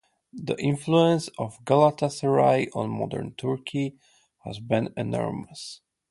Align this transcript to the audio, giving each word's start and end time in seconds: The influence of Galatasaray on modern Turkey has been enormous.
The 0.33 0.55
influence 0.59 1.27
of 1.37 1.63
Galatasaray 1.63 2.69
on 2.73 2.89
modern 2.89 3.35
Turkey 3.35 3.97
has 4.43 4.57
been 4.59 4.91
enormous. 4.97 5.81